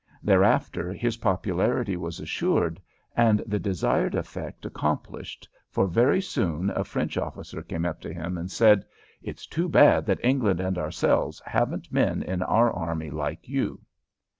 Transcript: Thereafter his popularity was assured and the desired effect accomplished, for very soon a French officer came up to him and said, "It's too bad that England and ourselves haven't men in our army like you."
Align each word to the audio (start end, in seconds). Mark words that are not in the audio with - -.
Thereafter 0.23 0.91
his 0.91 1.17
popularity 1.17 1.95
was 1.95 2.19
assured 2.19 2.81
and 3.15 3.43
the 3.45 3.59
desired 3.59 4.15
effect 4.15 4.65
accomplished, 4.65 5.47
for 5.69 5.85
very 5.85 6.19
soon 6.19 6.71
a 6.71 6.83
French 6.83 7.17
officer 7.19 7.61
came 7.61 7.85
up 7.85 8.01
to 8.01 8.11
him 8.11 8.35
and 8.35 8.49
said, 8.49 8.83
"It's 9.21 9.45
too 9.45 9.69
bad 9.69 10.07
that 10.07 10.25
England 10.25 10.59
and 10.59 10.79
ourselves 10.79 11.39
haven't 11.45 11.93
men 11.93 12.23
in 12.23 12.41
our 12.41 12.73
army 12.73 13.11
like 13.11 13.47
you." 13.47 13.79